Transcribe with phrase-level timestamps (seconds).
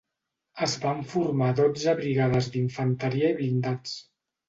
[0.67, 3.99] Es van formar dotze brigades d'infanteria i blindats.